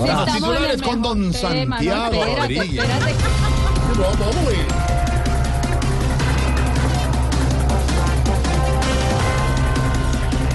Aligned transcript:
Ahora, 0.00 0.12
Estamos 0.12 0.56
en 0.56 0.64
el 0.64 0.70
titulares 0.80 0.82
con 0.82 1.02
don 1.02 1.32
Santiago 1.34 2.12
espérate, 2.14 2.40
Rodríguez. 2.40 2.84
espérate. 2.84 3.14
Vamos, 3.98 4.18
vamos, 4.18 4.36
güey. 4.44 4.56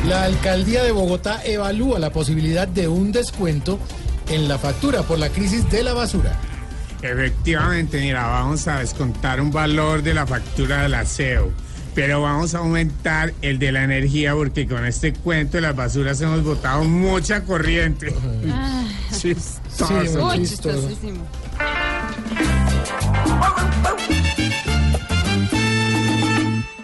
La 0.08 0.24
alcaldía 0.26 0.84
de 0.84 0.92
Bogotá 0.92 1.42
evalúa 1.46 1.98
la 1.98 2.12
posibilidad 2.12 2.68
de 2.68 2.88
un 2.90 3.12
descuento 3.12 3.80
en 4.30 4.48
la 4.50 4.58
factura 4.58 5.02
por 5.04 5.18
la 5.18 5.30
crisis 5.30 5.70
de 5.72 5.82
la 5.84 5.94
basura. 5.94 6.34
Efectivamente, 7.02 8.00
mira, 8.02 8.28
vamos 8.28 8.68
a 8.68 8.80
descontar 8.80 9.40
un 9.42 9.52
valor 9.52 10.04
de 10.04 10.14
la 10.14 10.28
factura 10.28 10.84
del 10.84 10.94
aseo, 10.94 11.52
pero 11.96 12.22
vamos 12.22 12.54
a 12.54 12.60
aumentar 12.60 13.34
el 13.42 13.60
de 13.60 13.72
la 13.72 13.84
energía 13.84 14.34
porque 14.34 14.68
con 14.68 14.86
este 14.86 15.14
cuento 15.14 15.58
de 15.58 15.62
las 15.62 15.76
basuras 15.76 16.20
hemos 16.22 16.44
botado 16.44 16.84
mucha 16.84 17.44
corriente. 17.44 18.14
Sí, 19.14 19.36
Sí, 19.36 19.84
muy 20.18 20.40
Uy, 20.40 20.48
chistoso. 20.48 20.88
chistosísimo. 20.90 21.24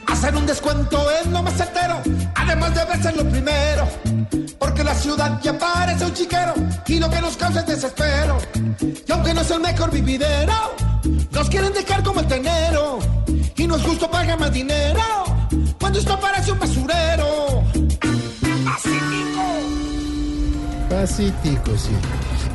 Hacer 0.07 0.35
un 0.35 0.45
descuento 0.45 1.09
es 1.11 1.27
lo 1.27 1.41
más 1.43 1.53
certero, 1.55 2.01
además 2.35 2.73
debe 2.75 3.01
ser 3.01 3.15
lo 3.15 3.29
primero. 3.29 3.87
Porque 4.57 4.83
la 4.83 4.93
ciudad 4.95 5.39
ya 5.41 5.57
parece 5.57 6.05
un 6.05 6.13
chiquero 6.13 6.53
y 6.87 6.99
lo 6.99 7.09
que 7.09 7.21
nos 7.21 7.37
causa 7.37 7.61
es 7.61 7.67
desespero. 7.67 8.37
Y 9.07 9.11
aunque 9.11 9.33
no 9.33 9.41
es 9.41 9.51
el 9.51 9.61
mejor 9.61 9.91
vividero, 9.91 10.53
nos 11.31 11.49
quieren 11.49 11.73
dejar 11.73 12.03
como 12.03 12.19
el 12.19 12.27
tenero. 12.27 12.99
Y 13.55 13.67
no 13.67 13.75
es 13.75 13.83
justo 13.83 14.09
pagar 14.09 14.39
más 14.39 14.51
dinero 14.51 15.01
cuando 15.79 15.99
esto 15.99 16.19
parece 16.19 16.51
un 16.51 16.59
basurero. 16.59 17.63
Así 18.75 18.99
Pacífico, 20.89 21.77
sí. 21.77 21.91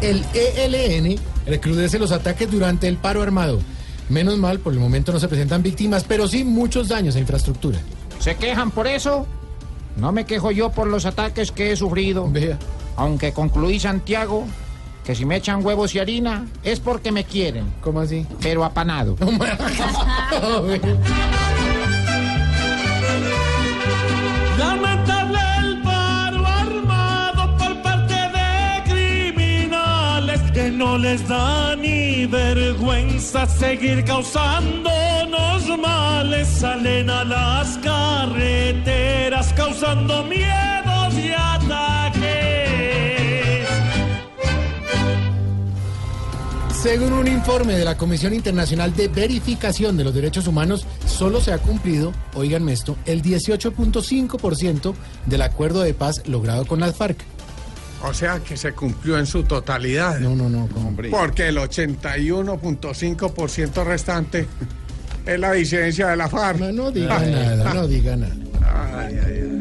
El 0.05 0.23
ELN 0.35 1.19
recrudece 1.47 1.99
los 1.99 2.13
ataques 2.13 2.51
durante 2.51 2.89
el 2.89 2.99
paro 2.99 3.23
armado. 3.23 3.61
Menos 4.11 4.37
mal, 4.37 4.59
por 4.59 4.75
el 4.75 4.79
momento 4.79 5.13
no 5.13 5.19
se 5.19 5.29
presentan 5.29 5.63
víctimas, 5.63 6.05
pero 6.05 6.29
sí 6.29 6.45
muchos 6.45 6.89
daños 6.89 7.17
a 7.17 7.21
infraestructura. 7.21 7.79
¿Se 8.19 8.37
quejan 8.37 8.71
por 8.71 8.87
eso? 8.87 9.27
No 9.97 10.13
me 10.13 10.27
quejo 10.27 10.51
yo 10.51 10.71
por 10.71 10.89
los 10.89 11.07
ataques 11.07 11.53
que 11.53 11.73
he 11.73 11.77
sufrido. 11.77 12.29
Vea. 12.31 12.59
Aunque 12.97 13.33
concluí, 13.33 13.81
Santiago, 13.81 14.45
que 15.07 15.15
si 15.15 15.25
me 15.25 15.37
echan 15.37 15.65
huevos 15.65 15.95
y 15.95 16.01
harina 16.01 16.49
es 16.63 16.81
porque 16.81 17.11
me 17.11 17.25
quieren, 17.25 17.73
¿Cómo 17.81 18.01
así? 18.01 18.27
pero 18.43 18.63
apanado. 18.63 19.17
que 30.55 30.71
no 30.71 30.97
les 30.97 31.27
da 31.29 31.75
ni 31.77 32.27
vergüenza 32.27 33.47
seguir 33.47 34.05
causándonos 34.05 35.79
males. 35.79 36.49
Salen 36.49 37.11
a 37.11 37.25
las 37.25 37.77
carreteras 37.79 39.53
causando 39.55 40.25
miedos 40.25 41.15
y 41.19 41.33
ataques. 41.33 42.25
Según 46.83 47.13
un 47.15 47.27
informe 47.27 47.75
de 47.75 47.85
la 47.85 47.97
Comisión 47.97 48.33
Internacional 48.35 48.95
de 48.95 49.09
Verificación 49.09 49.97
de 49.97 50.05
los 50.05 50.15
Derechos 50.15 50.47
Humanos, 50.47 50.87
solo 51.07 51.41
se 51.41 51.53
ha 51.53 51.59
cumplido, 51.59 52.13
oiganme 52.35 52.73
esto, 52.73 52.97
el 53.07 53.23
18.5% 53.23 54.95
del 55.27 55.43
acuerdo 55.43 55.83
de 55.83 55.95
paz 55.95 56.23
logrado 56.29 56.67
con 56.67 56.81
las 56.81 56.95
FARC. 56.95 57.34
O 58.07 58.13
sea 58.13 58.41
que 58.41 58.55
se 58.57 58.73
cumplió 58.73 59.17
en 59.19 59.27
su 59.27 59.43
totalidad. 59.45 60.19
No, 60.21 60.37
no, 60.37 60.51
no, 60.51 60.69
¿cómo? 60.69 60.95
Porque 61.11 61.49
el 61.49 61.57
81.5% 61.57 63.85
restante 63.85 64.47
es 65.25 65.41
la 65.41 65.53
disidencia 65.53 66.09
de 66.09 66.17
la 66.17 66.29
FARC. 66.29 66.61
No, 66.61 66.71
no 66.73 66.91
diga 66.91 67.19
nada, 67.19 67.73
no 67.73 67.89
diga 67.89 68.15
nada. 68.17 68.35
Ay, 68.97 69.19
ay, 69.25 69.27
ay. 69.27 69.55